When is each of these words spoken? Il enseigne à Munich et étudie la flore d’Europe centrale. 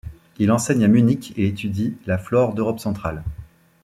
Il 0.39 0.51
enseigne 0.51 0.83
à 0.83 0.87
Munich 0.87 1.31
et 1.37 1.45
étudie 1.45 1.95
la 2.07 2.17
flore 2.17 2.55
d’Europe 2.55 2.79
centrale. 2.79 3.23